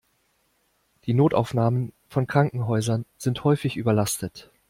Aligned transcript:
Die 1.05 1.13
Notaufnahmen 1.13 1.93
von 2.09 2.25
Krankenhäusern 2.25 3.05
sind 3.19 3.43
häufig 3.43 3.77
überlastet. 3.77 4.49